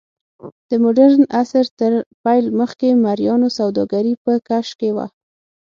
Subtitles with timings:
[0.69, 1.93] د موډرن عصر تر
[2.23, 5.05] پیل مخکې مریانو سوداګري په کش کې وه.